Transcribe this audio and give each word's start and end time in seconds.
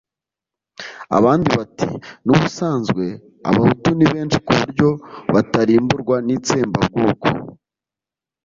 Abandi 1.17 1.47
bati: 1.57 1.87
«N'ubusanzwe 2.25 3.03
Abahutu 3.49 3.89
ni 3.97 4.05
benshi 4.13 4.37
ku 4.45 4.51
buryo 4.59 4.89
batarimburwa 5.33 6.15
n'itsembabwoko». 6.25 7.27